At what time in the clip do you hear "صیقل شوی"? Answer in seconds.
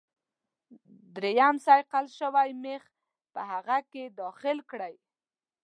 1.67-2.49